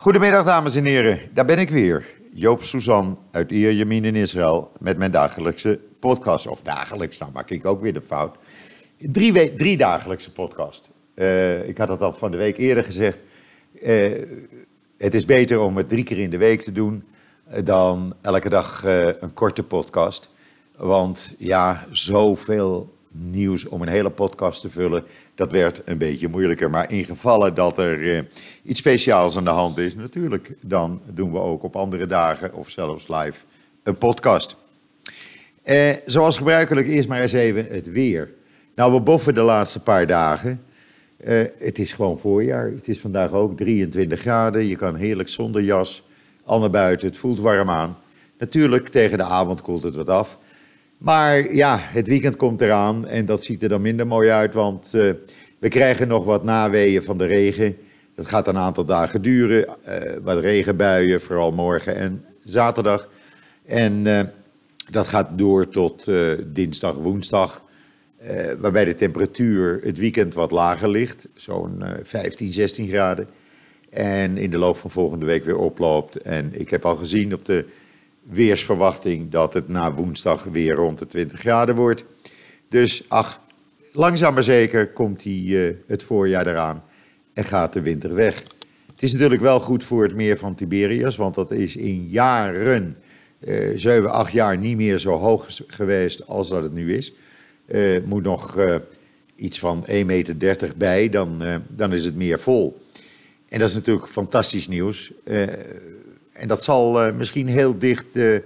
[0.00, 2.06] Goedemiddag dames en heren, daar ben ik weer.
[2.32, 6.46] Joop Suzan uit Ierjemien in Israël met mijn dagelijkse podcast.
[6.46, 8.36] Of dagelijks, nou maak ik ook weer de fout.
[8.98, 10.88] Drie, we- drie dagelijkse podcast.
[11.14, 13.18] Eh, ik had het al van de week eerder gezegd.
[13.82, 14.22] Eh,
[14.98, 17.04] het is beter om het drie keer in de week te doen
[17.50, 18.82] eh, dan elke dag
[19.20, 20.30] een korte podcast.
[20.76, 25.04] Want ja, zoveel nieuws om een hele podcast te vullen,
[25.34, 26.70] dat werd een beetje moeilijker.
[26.70, 28.22] Maar in gevallen dat er eh,
[28.62, 32.70] iets speciaals aan de hand is, natuurlijk, dan doen we ook op andere dagen of
[32.70, 33.44] zelfs live
[33.82, 34.56] een podcast.
[35.62, 38.32] Eh, zoals gebruikelijk, eerst maar eens even het weer.
[38.74, 40.62] Nou, we boffen de laatste paar dagen.
[41.16, 42.70] Eh, het is gewoon voorjaar.
[42.70, 44.66] Het is vandaag ook 23 graden.
[44.66, 46.02] Je kan heerlijk zonder jas
[46.44, 47.08] al naar buiten.
[47.08, 47.96] Het voelt warm aan.
[48.38, 50.38] Natuurlijk, tegen de avond koelt het wat af.
[51.00, 54.94] Maar ja, het weekend komt eraan en dat ziet er dan minder mooi uit, want
[54.94, 55.12] eh,
[55.58, 57.76] we krijgen nog wat naweeën van de regen.
[58.14, 63.08] Dat gaat een aantal dagen duren, eh, wat regenbuien, vooral morgen en zaterdag.
[63.66, 64.24] En eh,
[64.90, 66.10] dat gaat door tot
[66.46, 67.62] dinsdag, woensdag,
[68.58, 73.28] waarbij de temperatuur het weekend wat lager ligt, zo'n eh, 15, 16 graden.
[73.90, 76.16] En in de loop van volgende week weer oploopt.
[76.16, 77.64] En ik heb al gezien op de
[78.30, 82.04] weersverwachting dat het na woensdag weer rond de 20 graden wordt.
[82.68, 83.40] Dus ach,
[83.92, 86.82] langzaam maar zeker komt die, eh, het voorjaar eraan
[87.32, 88.42] en gaat de winter weg.
[88.86, 92.96] Het is natuurlijk wel goed voor het meer van Tiberias, want dat is in jaren,
[93.40, 97.12] eh 7, 8 jaar, niet meer zo hoog geweest als dat het nu is.
[97.66, 98.76] Eh moet nog eh,
[99.36, 102.80] iets van 1,30 meter bij, dan, dan is het meer vol.
[103.48, 105.12] En dat is natuurlijk fantastisch nieuws.
[106.40, 108.38] En dat zal eh, misschien heel dicht eh,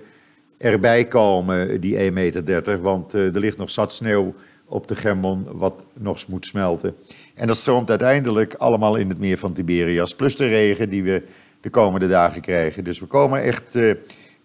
[0.57, 2.83] erbij komen, die 1,30 meter.
[2.83, 6.95] Want eh, er ligt nog zat sneeuw op de Germon, wat nog moet smelten.
[7.35, 10.15] En dat stroomt uiteindelijk allemaal in het meer van Tiberias.
[10.15, 11.23] Plus de regen die we
[11.61, 12.85] de komende dagen krijgen.
[12.85, 13.79] Dus we komen echt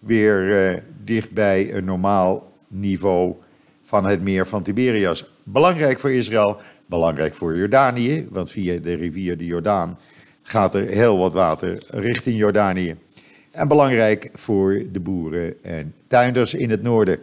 [0.00, 3.34] weer eh, dicht bij een normaal niveau
[3.84, 5.24] van het meer van Tiberias.
[5.42, 8.26] Belangrijk voor Israël, belangrijk voor Jordanië.
[8.30, 9.98] Want via de rivier de Jordaan
[10.42, 12.96] gaat er heel wat water richting Jordanië.
[13.50, 17.18] En belangrijk voor de boeren en tuinders in het noorden.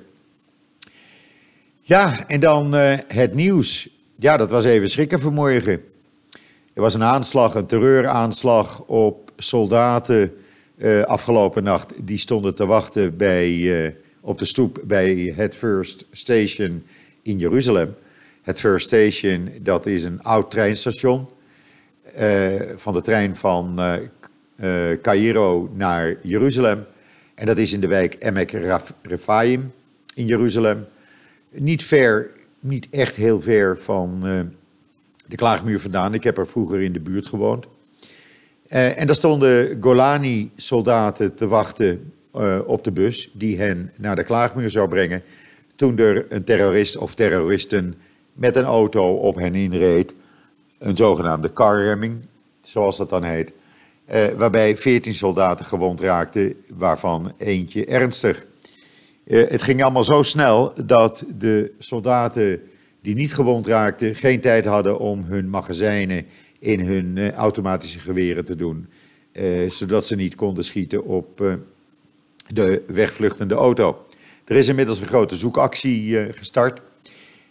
[1.81, 3.89] Ja, en dan eh, het nieuws.
[4.15, 5.83] Ja, dat was even schrikken vanmorgen.
[6.73, 10.33] Er was een aanslag, een terreuraanslag op soldaten
[10.77, 11.93] eh, afgelopen nacht.
[12.01, 16.83] Die stonden te wachten bij, eh, op de stoep bij het First Station
[17.21, 17.95] in Jeruzalem.
[18.41, 21.27] Het First Station, dat is een oud treinstation.
[22.75, 23.79] van de trein van
[25.01, 26.85] Cairo naar Jeruzalem.
[27.35, 28.51] En dat is in de wijk Emek
[29.01, 29.73] Rephaim
[30.13, 30.85] in Jeruzalem.
[31.49, 34.39] Niet ver, niet echt heel ver van eh,
[35.27, 36.13] de Klaagmuur vandaan.
[36.13, 37.65] Ik heb er vroeger in de buurt gewoond.
[38.67, 44.23] Eh, en daar stonden Golani-soldaten te wachten eh, op de bus die hen naar de
[44.23, 45.23] Klaagmuur zou brengen.
[45.75, 47.95] Toen er een terrorist of terroristen
[48.33, 50.13] met een auto op hen inreed.
[50.77, 52.19] Een zogenaamde carramming,
[52.61, 53.51] zoals dat dan heet.
[54.07, 58.45] Eh, waarbij 14 soldaten gewond raakten, waarvan eentje ernstig.
[59.23, 62.61] Eh, het ging allemaal zo snel dat de soldaten
[63.01, 66.25] die niet gewond raakten geen tijd hadden om hun magazijnen
[66.59, 68.89] in hun eh, automatische geweren te doen,
[69.67, 71.57] zodat ze niet konden schieten op
[72.47, 74.05] de wegvluchtende auto.
[74.45, 76.81] Er is inmiddels een grote zoekactie gestart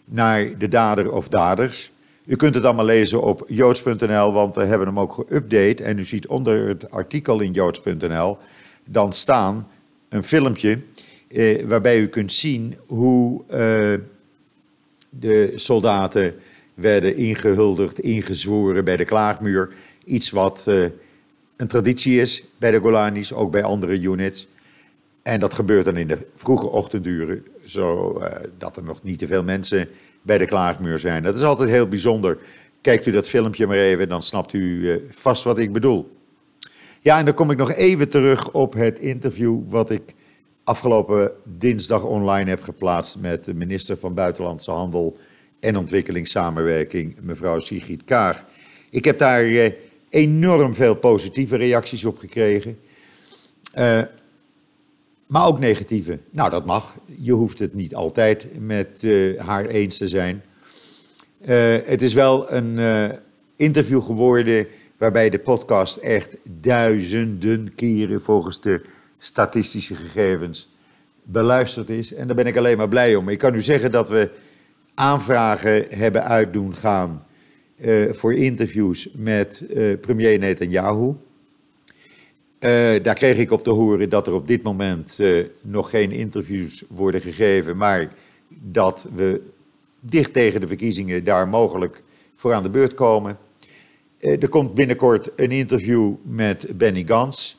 [0.05, 1.91] naar de dader of daders.
[2.27, 5.83] U kunt het allemaal lezen op joods.nl, want we hebben hem ook geüpdate.
[5.83, 8.37] En u ziet onder het artikel in joods.nl
[8.85, 9.67] dan staan
[10.09, 10.79] een filmpje
[11.27, 13.93] eh, waarbij u kunt zien hoe eh,
[15.09, 16.35] de soldaten
[16.73, 19.69] werden ingehuldigd, ingezworen bij de klaagmuur.
[20.05, 20.85] Iets wat eh,
[21.55, 24.47] een traditie is bij de Golanis, ook bij andere units.
[25.21, 29.89] En dat gebeurt dan in de vroege ochtenduren, zodat er nog niet te veel mensen
[30.27, 31.23] bij de klaagmuur zijn.
[31.23, 32.37] Dat is altijd heel bijzonder.
[32.81, 36.15] Kijkt u dat filmpje maar even, dan snapt u eh, vast wat ik bedoel.
[37.01, 40.13] Ja, en dan kom ik nog even terug op het interview wat ik
[40.63, 45.17] afgelopen dinsdag online heb geplaatst met de minister van Buitenlandse Handel
[45.59, 48.43] en Ontwikkelingssamenwerking, mevrouw Sigrid Kaag.
[48.89, 49.71] Ik heb daar eh,
[50.09, 52.79] enorm veel positieve reacties op gekregen.
[53.73, 54.01] Eh,
[55.27, 56.19] maar ook negatieve.
[56.29, 56.97] Nou, dat mag.
[57.05, 60.43] Je hoeft het niet altijd met eh, haar eens te zijn.
[61.41, 63.09] Eh, het is wel een eh,
[63.55, 68.81] interview geworden waarbij de podcast echt duizenden keren volgens de
[69.17, 70.75] statistische gegevens
[71.23, 72.13] beluisterd is.
[72.13, 73.29] En daar ben ik alleen maar blij om.
[73.29, 74.29] Ik kan u zeggen dat we
[74.93, 77.25] aanvragen hebben uitdoen gaan
[78.11, 79.63] voor interviews met
[80.01, 81.13] premier Netanyahu.
[83.01, 85.19] Daar kreeg ik op te horen dat er op dit moment
[85.61, 88.13] nog geen interviews worden gegeven, maar
[88.47, 89.41] dat we
[89.99, 92.03] dicht tegen de verkiezingen daar mogelijk
[92.35, 93.37] voor aan de beurt komen.
[94.19, 97.57] er komt binnenkort een interview met Benny Gans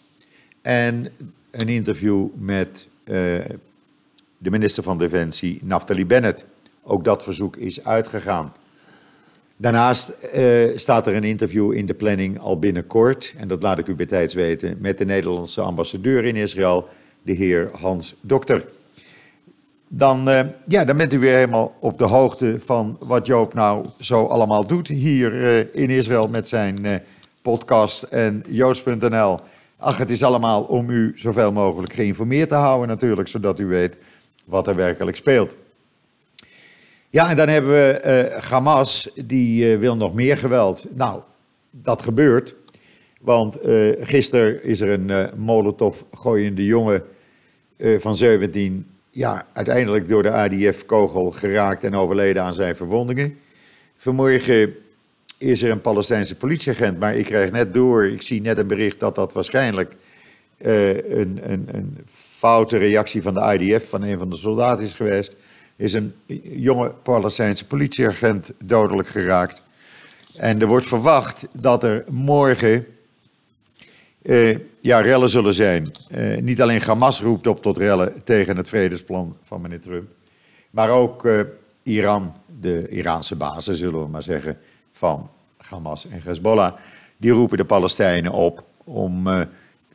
[0.63, 1.13] en
[1.51, 2.89] een interview met
[4.39, 6.45] de minister van Defensie, Naftali Bennett.
[6.83, 8.53] Ook dat verzoek is uitgegaan.
[9.61, 13.87] Daarnaast uh, staat er een interview in de planning al binnenkort, en dat laat ik
[13.87, 16.89] u bij tijds weten, met de Nederlandse ambassadeur in Israël,
[17.23, 18.67] de heer Hans Dokter.
[19.89, 23.87] Dan, uh, ja, dan bent u weer helemaal op de hoogte van wat Joop nou
[24.01, 27.03] zo allemaal doet hier uh, in Israël met zijn
[27.43, 29.41] podcast en joods.nl.
[29.77, 33.97] Ach, het is allemaal om u zoveel mogelijk geïnformeerd te houden natuurlijk, zodat u weet
[34.45, 35.57] wat er werkelijk speelt.
[37.11, 40.87] Ja, en dan hebben we uh, Hamas, die uh, wil nog meer geweld.
[40.95, 41.21] Nou,
[41.71, 42.55] dat gebeurt.
[43.21, 47.03] Want uh, gisteren is er een uh, molotov gooiende jongen
[47.99, 48.87] van 17...
[49.11, 53.39] Ja, uiteindelijk door de ADF-kogel geraakt en overleden aan zijn verwondingen.
[53.97, 54.75] Vanmorgen
[55.39, 58.07] is er een Palestijnse politieagent, maar ik krijg net door...
[58.07, 59.97] Ik zie net een bericht dat dat waarschijnlijk
[60.59, 65.35] een, een, een foute reactie van de IDF, van een van de soldaten is geweest
[65.79, 69.63] is een jonge Palestijnse politieagent dodelijk geraakt.
[70.37, 72.87] En er wordt verwacht dat er morgen
[74.23, 75.93] eh, ja, rellen zullen zijn.
[76.09, 80.09] Eh, niet alleen Hamas roept op tot rellen tegen het vredesplan van meneer Trump,
[80.71, 81.41] maar ook eh,
[81.83, 84.59] Iran, de Iraanse basis, zullen we maar zeggen,
[84.93, 86.73] van Hamas en Hezbollah.
[87.17, 89.41] Die roepen de Palestijnen op om eh,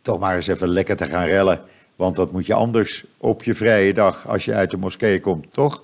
[0.01, 1.61] toch maar eens even lekker te gaan rellen.
[1.95, 5.53] Want wat moet je anders op je vrije dag als je uit de moskee komt,
[5.53, 5.83] toch?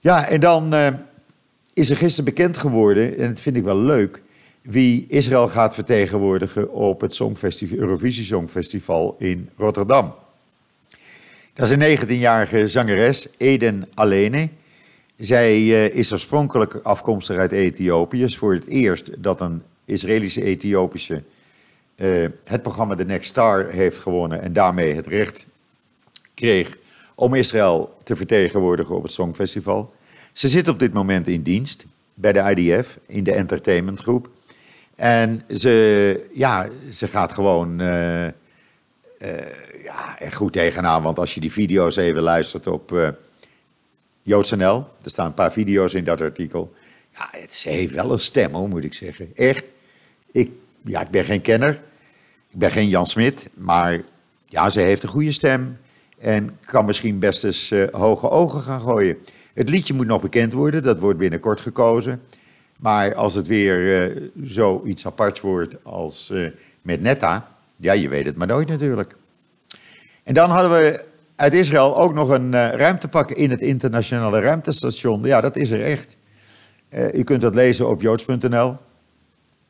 [0.00, 0.88] Ja, en dan uh,
[1.72, 4.22] is er gisteren bekend geworden, en dat vind ik wel leuk,
[4.62, 7.20] wie Israël gaat vertegenwoordigen op het
[7.76, 10.14] Eurovisie Songfestival in Rotterdam.
[11.54, 14.48] Dat is een 19-jarige zangeres, Eden Alene.
[15.16, 18.20] Zij uh, is oorspronkelijk afkomstig uit Ethiopië.
[18.20, 21.22] Het is voor het eerst dat een Israëlische-Ethiopische
[21.96, 25.46] uh, het programma The Next Star heeft gewonnen en daarmee het recht
[26.34, 26.76] kreeg
[27.14, 29.94] om Israël te vertegenwoordigen op het Songfestival.
[30.32, 34.30] Ze zit op dit moment in dienst bij de IDF, in de entertainmentgroep.
[34.96, 38.26] En ze, ja, ze gaat gewoon uh,
[39.82, 41.02] ja, echt goed tegenaan.
[41.02, 43.08] Want als je die video's even luistert op uh,
[44.22, 46.72] JoodsNL, er staan een paar video's in dat artikel.
[47.12, 49.30] Ja, ze heeft wel een stem hoor, moet ik zeggen.
[49.34, 49.70] Echt.
[50.32, 50.50] Ik
[50.84, 51.80] ja, ik ben geen kenner.
[52.50, 53.50] Ik ben geen Jan Smit.
[53.54, 54.00] Maar
[54.46, 55.78] ja, ze heeft een goede stem.
[56.18, 59.16] En kan misschien best eens uh, hoge ogen gaan gooien.
[59.54, 60.82] Het liedje moet nog bekend worden.
[60.82, 62.22] Dat wordt binnenkort gekozen.
[62.76, 66.50] Maar als het weer uh, zoiets aparts wordt als uh,
[66.82, 67.48] met Netta.
[67.76, 69.16] Ja, je weet het maar nooit natuurlijk.
[70.22, 71.04] En dan hadden we
[71.36, 75.24] uit Israël ook nog een uh, ruimtepak in het internationale ruimtestation.
[75.24, 76.16] Ja, dat is er echt.
[77.12, 78.76] u kunt dat lezen op joods.nl.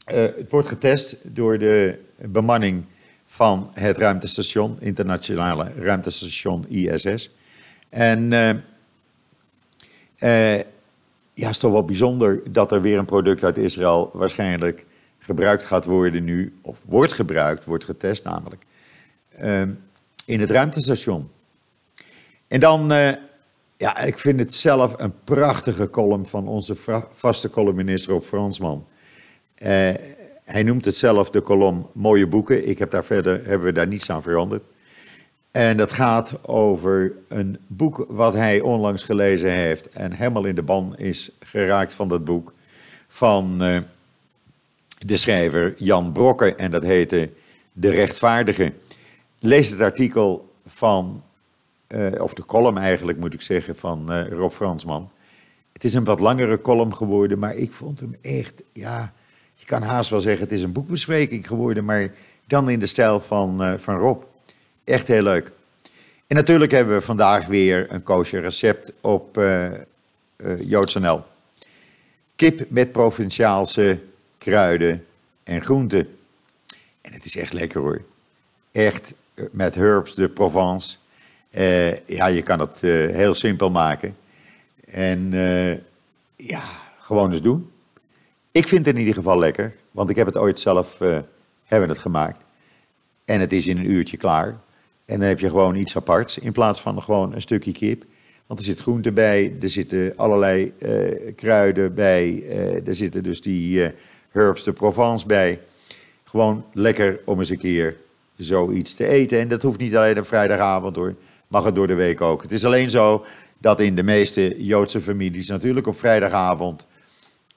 [0.06, 1.98] Uh, het wordt getest door de
[2.28, 2.84] bemanning
[3.26, 7.30] van het ruimtestation, internationale ruimtestation ISS.
[7.88, 8.54] En uh, uh,
[11.34, 14.86] ja, het is toch wel bijzonder dat er weer een product uit Israël waarschijnlijk
[15.18, 18.62] gebruikt gaat worden nu, of wordt gebruikt, wordt getest namelijk,
[20.24, 21.30] in het ruimtestation.
[22.48, 22.88] En dan,
[23.76, 26.74] ja, ik vind het zelf een prachtige column van onze
[27.12, 28.86] vaste columnist Rob Fransman.
[29.62, 29.68] Uh,
[30.44, 32.68] hij noemt het zelf de kolom mooie boeken.
[32.68, 34.62] Ik heb daar verder, hebben we daar niets aan veranderd.
[35.50, 40.62] En dat gaat over een boek wat hij onlangs gelezen heeft en helemaal in de
[40.62, 42.52] ban is geraakt van dat boek.
[43.08, 43.78] Van uh,
[44.98, 47.30] de schrijver Jan Brokke en dat heette
[47.72, 48.72] De Rechtvaardige.
[49.38, 51.22] Lees het artikel van,
[51.88, 55.10] uh, of de column eigenlijk moet ik zeggen, van Rob Fransman.
[55.72, 59.12] Het is een wat langere column geworden, maar ik vond hem echt, ja,
[59.64, 62.12] je kan haast wel zeggen, het is een boekbespreking geworden, maar
[62.46, 64.22] dan in de stijl van, uh, van Rob.
[64.84, 65.52] Echt heel leuk.
[66.26, 69.66] En natuurlijk hebben we vandaag weer een koosje recept op uh,
[70.36, 71.14] uh.
[72.36, 74.00] Kip met provinciaalse
[74.38, 75.06] kruiden
[75.42, 76.08] en groenten.
[77.00, 78.02] En het is echt lekker hoor.
[78.72, 79.14] Echt
[79.50, 80.96] met herbs de Provence.
[82.06, 84.16] Ja, je kan het heel simpel maken.
[84.86, 85.30] En
[86.36, 86.62] ja,
[86.98, 87.72] gewoon eens doen.
[88.54, 91.18] Ik vind het in ieder geval lekker, want ik heb het ooit zelf uh,
[91.64, 92.44] hebben het gemaakt.
[93.24, 94.56] En het is in een uurtje klaar.
[95.04, 98.04] En dan heb je gewoon iets aparts in plaats van gewoon een stukje kip.
[98.46, 103.40] Want er zit groente bij, er zitten allerlei uh, kruiden bij, uh, er zitten dus
[103.40, 103.90] die
[104.30, 105.60] herbs de Provence bij.
[106.24, 107.96] Gewoon lekker om eens een keer
[108.36, 109.38] zoiets te eten.
[109.38, 111.14] En dat hoeft niet alleen op vrijdagavond hoor,
[111.48, 112.42] mag het door de week ook.
[112.42, 113.24] Het is alleen zo
[113.58, 116.86] dat in de meeste Joodse families natuurlijk op vrijdagavond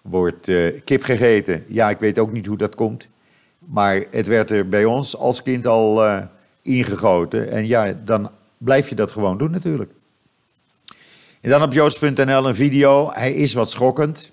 [0.09, 1.63] wordt uh, kip gegeten.
[1.67, 3.07] Ja, ik weet ook niet hoe dat komt.
[3.59, 6.23] Maar het werd er bij ons als kind al uh,
[6.61, 7.51] ingegoten.
[7.51, 9.91] En ja, dan blijf je dat gewoon doen natuurlijk.
[11.41, 13.09] En dan op joods.nl een video.
[13.13, 14.31] Hij is wat schokkend.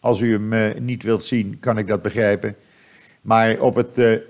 [0.00, 2.56] Als u hem uh, niet wilt zien, kan ik dat begrijpen.
[3.20, 4.22] Maar op het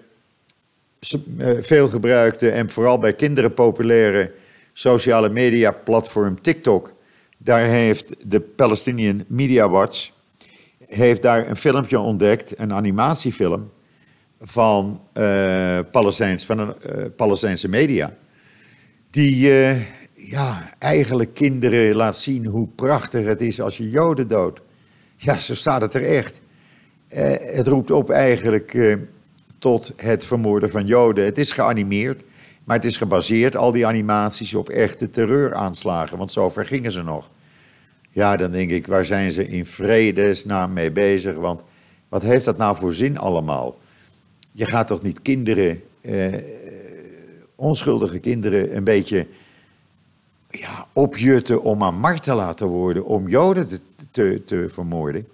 [1.61, 4.33] veelgebruikte en vooral bij kinderen populaire
[4.73, 6.93] sociale media platform TikTok,
[7.37, 10.11] daar heeft de Palestinian Media Watch
[10.91, 13.71] heeft daar een filmpje ontdekt, een animatiefilm
[14.41, 18.13] van, uh, Palestijns, van een uh, Palestijnse media.
[19.11, 19.77] Die uh,
[20.15, 24.61] ja, eigenlijk kinderen laat zien hoe prachtig het is als je Joden doodt.
[25.17, 26.41] Ja, zo staat het er echt.
[27.55, 28.99] het roept op eigenlijk
[29.59, 31.25] tot het vermoorden van Joden.
[31.25, 32.23] Het is geanimeerd,
[32.65, 36.19] maar het is gebaseerd, al die animaties, op echte terreuraanslagen.
[36.19, 37.31] Want zover gingen ze nog.
[38.11, 41.37] Ja, dan denk ik, waar zijn ze in vredesnaam mee bezig?
[41.37, 41.63] Want
[42.09, 43.79] wat heeft dat nou voor zin allemaal?
[44.53, 46.35] Je gaat toch niet kinderen, eh,
[47.55, 49.27] onschuldige kinderen, een beetje
[50.51, 53.69] ja, opjutten om aan markt te laten worden, om Joden
[54.11, 55.29] te, te, vermoorden?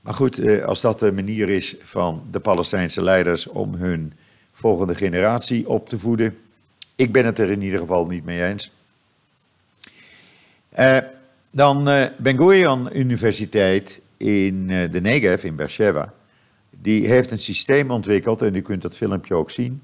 [0.00, 4.12] Maar goed, eh, als dat de manier is van de Palestijnse leiders om hun
[4.52, 6.38] volgende generatie op te voeden,
[6.94, 8.72] ik ben het er in ieder geval niet mee eens.
[10.78, 10.98] Uh,
[11.54, 16.12] dan uh, Ben Gurion Universiteit in uh, de Negev in Beersheba.
[16.70, 19.82] Die heeft een systeem ontwikkeld, en u kunt dat filmpje ook zien,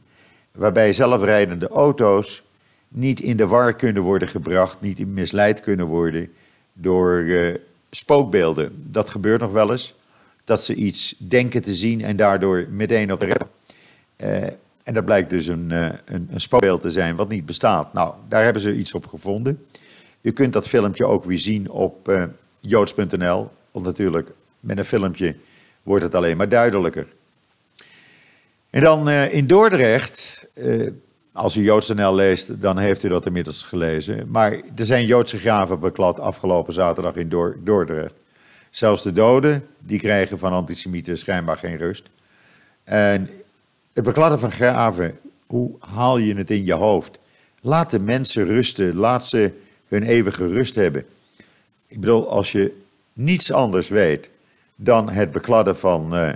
[0.52, 2.42] waarbij zelfrijdende auto's
[2.88, 6.32] niet in de war kunnen worden gebracht, niet misleid kunnen worden
[6.72, 7.54] door uh,
[7.90, 8.72] spookbeelden.
[8.90, 9.94] Dat gebeurt nog wel eens,
[10.44, 13.48] dat ze iets denken te zien en daardoor meteen op rem.
[14.82, 15.70] en dat blijkt dus een,
[16.04, 17.92] een spookbeeld te zijn wat niet bestaat.
[17.92, 19.66] Nou, daar hebben ze iets op gevonden.
[20.20, 22.24] U kunt dat filmpje ook weer zien op uh,
[22.60, 23.50] joods.nl.
[23.70, 25.34] Want natuurlijk, met een filmpje
[25.82, 27.06] wordt het alleen maar duidelijker.
[28.70, 30.90] En dan uh, in Dordrecht, uh,
[31.32, 34.30] als u joods.nl leest, dan heeft u dat inmiddels gelezen.
[34.30, 37.28] Maar er zijn Joodse graven beklad afgelopen zaterdag in
[37.64, 38.14] Dordrecht.
[38.70, 42.04] Zelfs de doden, die krijgen van antisemieten schijnbaar geen rust.
[42.84, 43.30] En
[43.92, 47.18] het bekladden van graven, hoe haal je het in je hoofd?
[47.60, 49.52] Laat de mensen rusten, laat ze
[49.90, 51.04] hun eeuwige rust hebben.
[51.86, 52.80] Ik bedoel, als je
[53.12, 54.30] niets anders weet
[54.74, 56.32] dan het bekladden van, uh,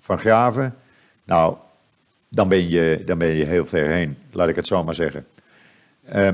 [0.00, 0.76] van graven,
[1.24, 1.56] nou,
[2.28, 5.26] dan ben, je, dan ben je heel ver heen, laat ik het zo maar zeggen.
[6.14, 6.28] Uh,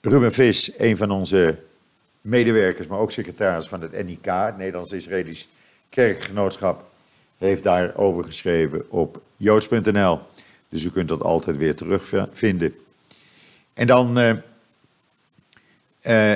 [0.00, 1.58] Ruben Vis, een van onze
[2.20, 5.48] medewerkers, maar ook secretaris van het NIK, het Nederlands-Israëlisch
[5.88, 6.90] Kerkgenootschap,
[7.38, 10.20] heeft daarover geschreven op joods.nl.
[10.68, 12.74] Dus u kunt dat altijd weer terugvinden.
[13.74, 14.42] En dan
[16.02, 16.34] uh,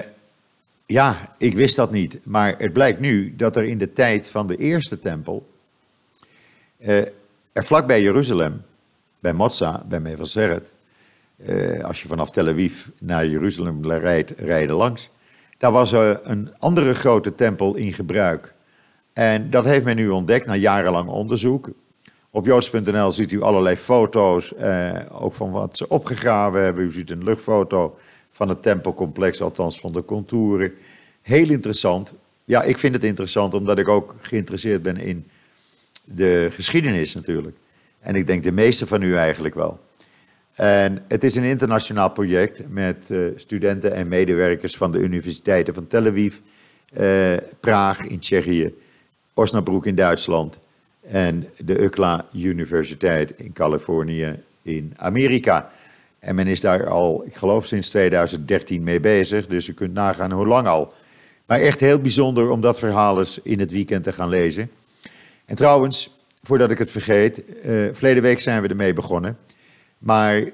[0.86, 2.18] ja, ik wist dat niet.
[2.24, 5.46] Maar het blijkt nu dat er in de tijd van de eerste tempel.
[6.78, 6.98] Uh,
[7.52, 8.62] er vlakbij Jeruzalem,
[9.18, 10.72] bij Motza, bij Mevaseret.
[11.36, 15.10] Uh, als je vanaf Tel Aviv naar Jeruzalem rijdt, rijden langs.
[15.58, 18.54] Daar was er een andere grote tempel in gebruik.
[19.12, 21.70] En dat heeft men nu ontdekt na jarenlang onderzoek.
[22.30, 26.84] Op joods.nl ziet u allerlei foto's, eh, ook van wat ze opgegraven hebben.
[26.84, 27.98] U ziet een luchtfoto
[28.36, 30.72] van het tempelcomplex, althans van de contouren.
[31.22, 32.14] Heel interessant.
[32.44, 35.26] Ja, ik vind het interessant omdat ik ook geïnteresseerd ben in
[36.04, 37.56] de geschiedenis natuurlijk.
[38.00, 39.80] En ik denk de meeste van u eigenlijk wel.
[40.54, 45.86] En het is een internationaal project met uh, studenten en medewerkers van de universiteiten van
[45.86, 46.36] Tel Aviv,
[47.00, 48.74] uh, Praag in Tsjechië,
[49.34, 50.58] Osnabrück in Duitsland
[51.00, 55.70] en de UCLA Universiteit in Californië in Amerika.
[56.26, 60.32] En men is daar al, ik geloof sinds 2013 mee bezig, dus u kunt nagaan
[60.32, 60.92] hoe lang al.
[61.46, 64.70] Maar echt heel bijzonder om dat verhaal eens in het weekend te gaan lezen.
[65.44, 66.10] En trouwens,
[66.42, 69.38] voordat ik het vergeet, uh, verleden week zijn we ermee begonnen.
[69.98, 70.50] Maar uh,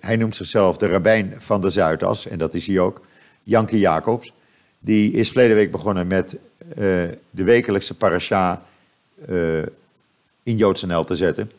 [0.00, 3.00] hij noemt zichzelf de rabbijn van de Zuidas, en dat is hij ook,
[3.42, 4.32] Janke Jacobs.
[4.78, 6.36] Die is verleden week begonnen met
[6.68, 6.76] uh,
[7.30, 8.62] de wekelijkse parasha
[10.42, 11.50] in JoodsNL te zetten.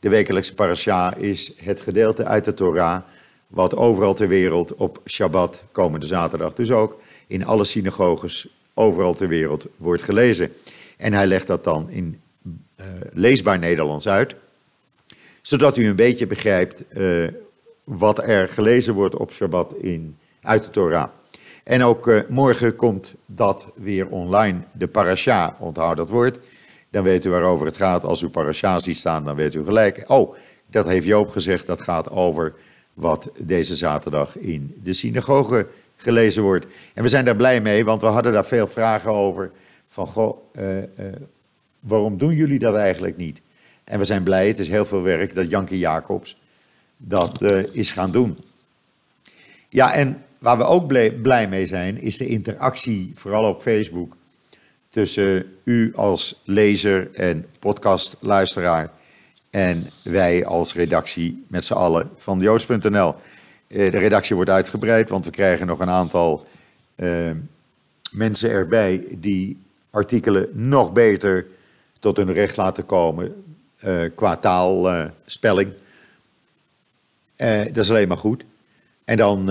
[0.00, 3.00] De wekelijkse parasha is het gedeelte uit de Torah
[3.46, 9.28] wat overal ter wereld op Shabbat, komende zaterdag dus ook, in alle synagoges overal ter
[9.28, 10.52] wereld wordt gelezen.
[10.96, 12.20] En hij legt dat dan in
[12.76, 14.34] uh, leesbaar Nederlands uit,
[15.42, 17.28] zodat u een beetje begrijpt uh,
[17.84, 21.08] wat er gelezen wordt op Shabbat in, uit de Torah.
[21.64, 26.38] En ook uh, morgen komt dat weer online, de parasha, onthoud dat woord.
[26.94, 28.04] Dan weet u waarover het gaat.
[28.04, 30.04] Als u parasha ziet staan, dan weet u gelijk.
[30.06, 30.36] Oh,
[30.66, 32.54] Dat heeft Joop gezegd, dat gaat over
[32.92, 36.66] wat deze zaterdag in de synagoge gelezen wordt.
[36.94, 39.50] En we zijn daar blij mee, want we hadden daar veel vragen over.
[39.88, 40.84] Van, goh, uh, uh,
[41.80, 43.40] waarom doen jullie dat eigenlijk niet?
[43.84, 46.36] En we zijn blij, het is heel veel werk, dat Janke Jacobs
[46.96, 48.38] dat uh, is gaan doen.
[49.68, 50.86] Ja, en waar we ook
[51.22, 54.16] blij mee zijn, is de interactie, vooral op Facebook,
[54.94, 58.90] tussen u als lezer en podcastluisteraar
[59.50, 63.14] en wij als redactie met z'n allen van joods.nl.
[63.66, 66.46] De redactie wordt uitgebreid, want we krijgen nog een aantal
[66.96, 67.30] uh,
[68.10, 71.46] mensen erbij die artikelen nog beter
[71.98, 73.44] tot hun recht laten komen
[73.84, 75.72] uh, qua taalspelling.
[77.36, 78.44] Uh, dat is alleen maar goed.
[79.04, 79.46] En dan,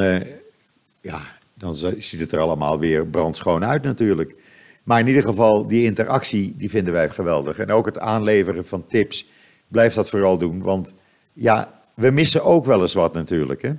[1.02, 1.20] ja,
[1.54, 4.42] dan ziet het er allemaal weer brandschoon uit natuurlijk.
[4.84, 7.60] Maar in ieder geval, die interactie, die vinden wij geweldig.
[7.60, 9.26] En ook het aanleveren van tips,
[9.68, 10.62] blijf dat vooral doen.
[10.62, 10.94] Want
[11.34, 13.62] ja, we missen ook wel eens wat natuurlijk.
[13.62, 13.74] Hè?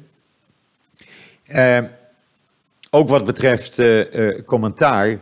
[1.82, 1.88] Uh,
[2.90, 5.18] ook wat betreft uh, uh, commentaar,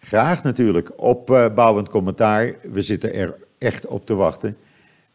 [0.00, 2.54] graag natuurlijk, opbouwend commentaar.
[2.62, 4.56] We zitten er echt op te wachten.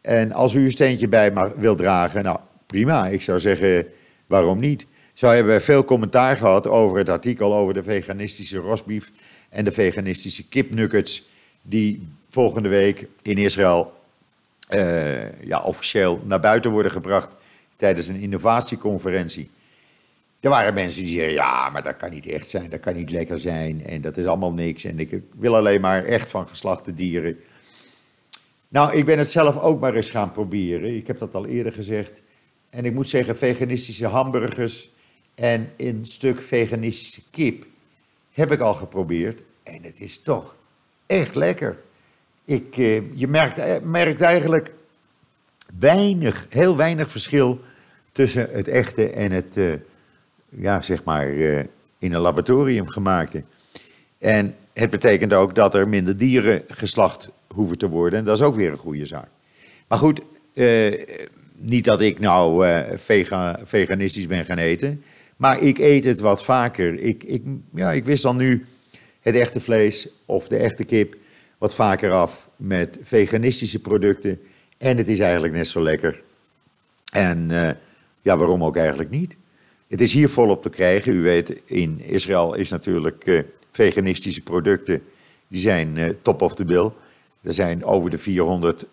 [0.00, 3.06] En als u uw steentje bij mag, wil dragen, nou prima.
[3.06, 3.86] Ik zou zeggen,
[4.26, 4.86] waarom niet?
[5.12, 9.12] Zo hebben we veel commentaar gehad over het artikel over de veganistische rosbief
[9.48, 11.22] en de veganistische kipnuggets
[11.62, 13.92] die volgende week in Israël
[14.70, 17.34] uh, ja, officieel naar buiten worden gebracht
[17.76, 19.50] tijdens een innovatieconferentie.
[20.40, 23.10] Er waren mensen die zeiden, ja, maar dat kan niet echt zijn, dat kan niet
[23.10, 26.94] lekker zijn en dat is allemaal niks en ik wil alleen maar echt van geslachte
[26.94, 27.38] dieren.
[28.68, 30.96] Nou, ik ben het zelf ook maar eens gaan proberen.
[30.96, 32.22] Ik heb dat al eerder gezegd.
[32.70, 34.90] En ik moet zeggen, veganistische hamburgers
[35.34, 37.66] en een stuk veganistische kip
[38.38, 39.42] heb ik al geprobeerd.
[39.62, 40.56] En het is toch
[41.06, 41.78] echt lekker.
[42.44, 44.72] Ik, eh, je merkt, eh, merkt eigenlijk
[45.78, 47.60] weinig, heel weinig verschil
[48.12, 49.74] tussen het echte en het, uh,
[50.48, 51.28] ja, zeg maar,
[51.98, 53.42] in een laboratorium gemaakte.
[54.18, 58.18] En het betekent ook dat er minder dieren geslacht hoeven te worden.
[58.18, 59.28] En dat is ook weer een goede zaak.
[59.88, 60.20] Maar goed,
[61.54, 65.02] niet dat ik nou vega, veganistisch ben gaan eten.
[65.38, 67.00] Maar ik eet het wat vaker.
[67.00, 67.42] Ik, ik,
[67.74, 68.66] ja, ik wist dan nu
[69.20, 71.16] het echte vlees of de echte kip
[71.58, 74.40] wat vaker af met veganistische producten.
[74.78, 76.22] En het is eigenlijk net zo lekker.
[77.12, 77.70] En uh,
[78.22, 79.36] ja, waarom ook eigenlijk niet?
[79.88, 81.12] Het is hier volop te krijgen.
[81.12, 83.40] U weet, in Israël is natuurlijk uh,
[83.72, 85.02] veganistische producten,
[85.48, 86.90] die zijn uh, top of the bill.
[87.40, 88.86] Er zijn over de 400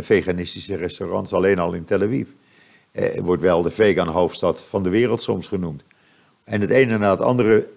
[0.00, 2.28] veganistische restaurants alleen al in Tel Aviv.
[3.22, 5.82] Wordt wel de vegan hoofdstad van de wereld soms genoemd.
[6.44, 7.68] En het ene na het andere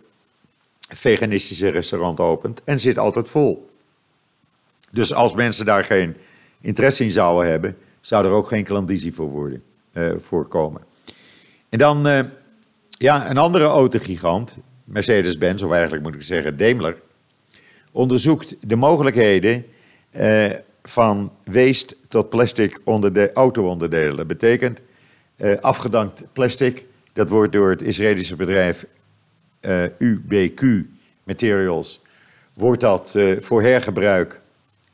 [0.90, 3.70] veganistische restaurant opent en zit altijd vol.
[4.92, 6.16] Dus als mensen daar geen
[6.62, 10.82] interesse in zouden hebben, zou er ook geen klandizie voor worden, uh, voorkomen.
[11.70, 12.20] En dan uh,
[12.90, 17.02] ja, een andere autogigant, Mercedes-Benz, of eigenlijk moet ik zeggen Daimler,
[17.92, 19.66] onderzoekt de mogelijkheden
[20.12, 20.50] uh,
[20.84, 24.16] van waste tot plastic onder de auto-onderdelen.
[24.16, 24.80] Dat betekent
[25.62, 28.86] afgedankt plastic, dat wordt door het Israëlische bedrijf
[29.98, 30.62] UBQ
[31.24, 32.02] Materials,
[32.54, 34.42] wordt dat voor hergebruik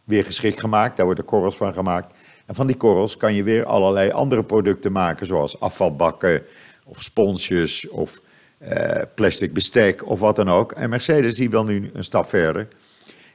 [0.03, 0.97] weer geschikt gemaakt.
[0.97, 2.13] Daar worden korrels van gemaakt.
[2.45, 6.41] En van die korrels kan je weer allerlei andere producten maken, zoals afvalbakken
[6.83, 8.19] of sponsjes of
[8.59, 10.71] uh, plastic bestek of wat dan ook.
[10.71, 12.67] En Mercedes die wil nu een stap verder.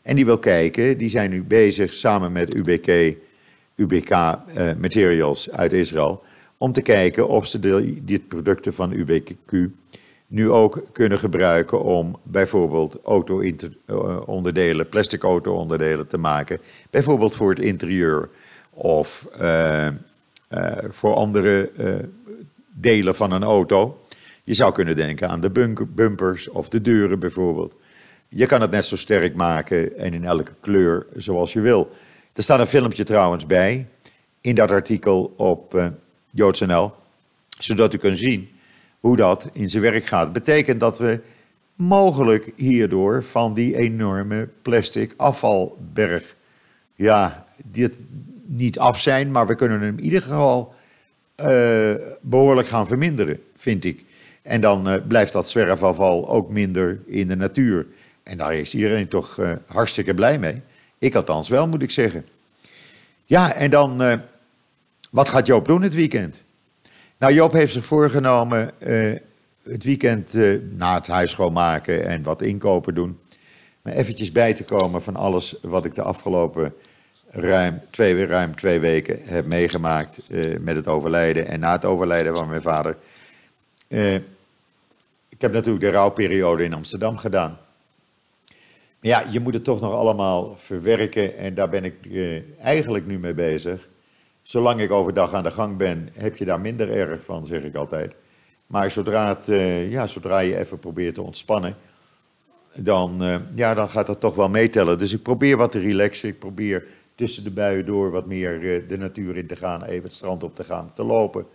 [0.03, 3.16] En die wil kijken, die zijn nu bezig samen met UBK,
[3.75, 4.37] UBK uh,
[4.79, 6.25] Materials uit Israël,
[6.62, 7.59] om te kijken of ze
[8.05, 9.57] dit producten van UBQ
[10.27, 16.59] nu ook kunnen gebruiken om bijvoorbeeld auto-onderdelen, plastic auto-onderdelen te maken.
[16.90, 18.29] Bijvoorbeeld voor het interieur
[18.70, 19.92] of uh, uh,
[20.88, 21.70] voor andere
[22.68, 24.05] delen van een auto.
[24.44, 25.51] Je zou kunnen denken aan de
[25.94, 27.75] bumpers of de deuren bijvoorbeeld.
[28.29, 31.90] Je kan het net zo sterk maken en in elke kleur zoals je wil.
[32.33, 33.87] Er staat een filmpje trouwens bij
[34.40, 35.92] in dat artikel op
[36.33, 36.92] JoodsNL,
[37.59, 38.49] zodat u kunt zien
[39.01, 40.33] hoe dat in zijn werk gaat.
[40.33, 41.21] Betekent dat we
[41.75, 46.37] mogelijk hierdoor van die enorme plastic afvalberg,
[46.95, 48.01] ja, dit
[48.45, 50.75] niet af zijn, maar we kunnen hem in ieder geval
[51.40, 54.05] uh, behoorlijk gaan verminderen, vind ik.
[54.42, 57.87] En dan uh, blijft dat zwerfafval ook minder in de natuur.
[58.23, 60.61] En daar is iedereen toch uh, hartstikke blij mee.
[60.99, 62.27] Ik althans wel, moet ik zeggen.
[63.25, 64.23] Ja, en dan,
[65.12, 66.42] wat gaat Joop doen het weekend?
[67.18, 69.16] Nou, Joop heeft zich voorgenomen uh,
[69.62, 73.18] het weekend uh, na het huis schoonmaken en wat inkopen doen.
[73.83, 76.75] Maar eventjes bij te komen van alles wat ik de afgelopen
[77.31, 80.20] ruim twee, ruim twee weken heb meegemaakt
[80.61, 82.96] met het overlijden en na het overlijden van mijn vader.
[85.29, 87.59] ik heb natuurlijk de rouwperiode in Amsterdam gedaan.
[89.01, 91.94] Ja, je moet het toch nog allemaal verwerken en daar ben ik
[92.59, 93.88] eigenlijk nu mee bezig.
[94.42, 97.74] Zolang ik overdag aan de gang ben, heb je daar minder erg van, zeg ik
[97.74, 98.14] altijd.
[98.66, 99.46] Maar zodra, het,
[99.90, 101.76] ja, zodra je even probeert te ontspannen,
[102.74, 104.98] dan, uh, ja, dan gaat dat toch wel meetellen.
[104.98, 106.28] Dus ik probeer wat te relaxen.
[106.28, 110.02] Ik probeer tussen de buien door wat meer uh, de natuur in te gaan, even
[110.02, 111.46] het strand op te gaan, te lopen.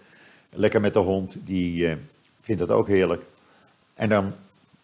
[0.50, 1.96] Lekker met de hond, die
[2.42, 3.24] vindt dat ook heerlijk.
[3.94, 4.34] En dan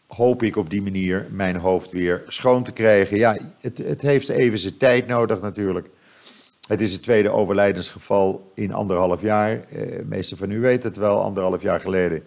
[0.08, 3.18] hoop ik op die manier mijn hoofd weer schoon te krijgen.
[3.18, 5.90] Ja, het, het heeft even zijn tijd nodig natuurlijk.
[6.68, 9.62] Het is het tweede overlijdensgeval in anderhalf jaar.
[9.70, 12.24] de meeste van u weten het wel, anderhalf jaar geleden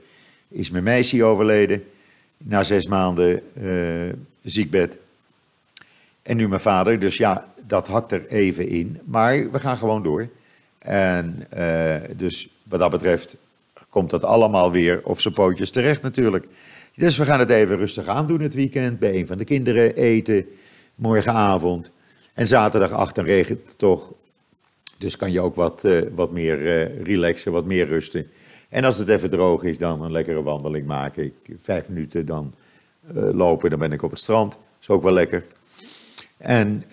[0.49, 1.85] is mijn meisje overleden
[2.39, 4.99] na zes maanden uh, ziekbed.
[6.23, 9.01] En nu mijn vader, dus ja, dat hakt er even in.
[9.05, 10.29] Maar we gaan gewoon door.
[10.79, 13.37] En uh, dus wat dat betreft
[13.89, 16.47] komt dat allemaal weer op zijn pootjes terecht natuurlijk.
[16.95, 18.99] Dus we gaan het even rustig aandoen het weekend.
[18.99, 20.47] Bij een van de kinderen eten,
[20.95, 21.91] morgenavond.
[22.35, 24.13] En zaterdag dan regent het toch.
[24.99, 28.31] Dus kan je ook wat, uh, wat meer uh, relaxen, wat meer rusten.
[28.69, 31.25] En als het even droog is, dan een lekkere wandeling maken.
[31.25, 32.55] Ik, vijf minuten dan
[33.15, 34.59] uh, lopen, dan ben ik op het strand.
[34.81, 35.47] Is ook wel lekker.
[36.37, 36.85] En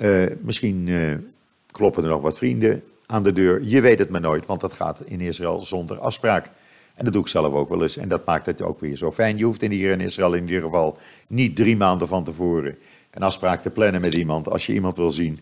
[0.42, 0.90] misschien
[1.72, 3.64] kloppen er nog wat vrienden aan de deur.
[3.64, 6.50] Je weet het maar nooit, want dat gaat in Israël zonder afspraak.
[6.96, 7.98] En dat doe ik zelf ook wel eens.
[7.98, 9.38] En dat maakt het ook weer zo fijn.
[9.38, 12.78] Je hoeft in hier in Israël in ieder geval niet drie maanden van tevoren
[13.12, 14.50] een afspraak te plannen met iemand.
[14.50, 15.40] Als je iemand wil zien,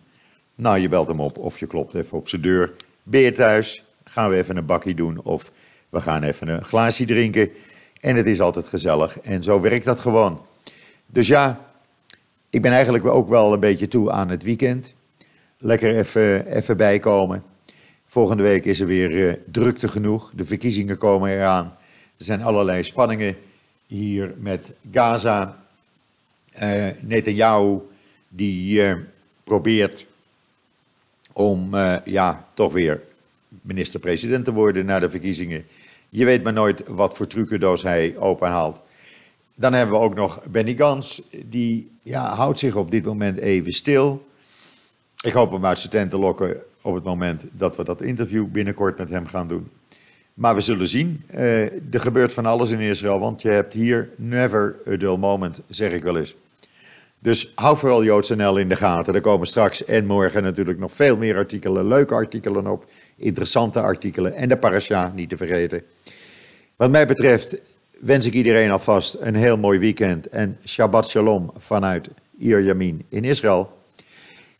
[0.55, 2.73] nou je belt hem op of je klopt even op zijn deur.
[3.03, 3.83] Ben je thuis?
[4.03, 5.51] Gaan we even een bakkie doen of
[5.89, 7.49] we gaan even een glaasje drinken.
[7.99, 9.19] En het is altijd gezellig.
[9.19, 10.41] En zo werkt dat gewoon.
[11.05, 11.71] Dus ja,
[12.49, 14.93] ik ben eigenlijk ook wel een beetje toe aan het weekend.
[15.57, 17.43] Lekker even, even bijkomen.
[18.05, 20.31] Volgende week is er weer uh, drukte genoeg.
[20.35, 21.65] De verkiezingen komen eraan.
[22.17, 23.35] Er zijn allerlei spanningen
[23.87, 25.57] hier met Gaza.
[26.61, 27.79] Uh, Netanyahu
[28.27, 28.95] die uh,
[29.43, 30.05] probeert
[31.33, 33.01] om ja, toch weer
[33.61, 35.65] minister-president te worden na de verkiezingen.
[36.09, 38.81] Je weet maar nooit wat voor trucendoos hij openhaalt.
[39.55, 43.73] Dan hebben we ook nog Benny Gans, die ja, houdt zich op dit moment even
[43.73, 44.25] stil.
[45.21, 48.47] Ik hoop hem uit zijn tent te lokken op het moment dat we dat interview
[48.47, 49.69] binnenkort met hem gaan doen.
[50.33, 51.23] Maar we zullen zien.
[51.33, 51.61] Uh,
[51.93, 55.91] er gebeurt van alles in Israël, want je hebt hier never a dull moment, zeg
[55.91, 56.35] ik wel eens.
[57.23, 59.15] Dus hou vooral JoodsNL in de gaten.
[59.15, 64.33] Er komen straks en morgen natuurlijk nog veel meer artikelen, leuke artikelen op, interessante artikelen
[64.33, 65.83] en de parasha niet te vergeten.
[66.75, 67.55] Wat mij betreft
[67.99, 73.77] wens ik iedereen alvast een heel mooi weekend en Shabbat Shalom vanuit Yamin in Israël.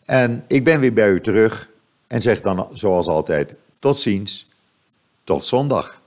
[0.05, 1.69] En ik ben weer bij u terug
[2.07, 4.47] en zeg dan zoals altijd tot ziens,
[5.23, 6.00] tot zondag.